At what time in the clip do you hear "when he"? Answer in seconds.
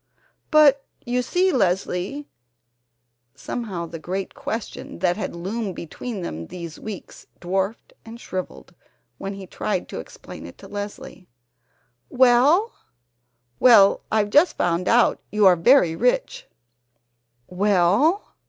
9.19-9.45